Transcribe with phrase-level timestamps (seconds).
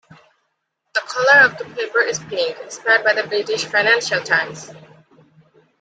[0.95, 4.71] The color of the paper is pink, inspired by the British "Financial Times".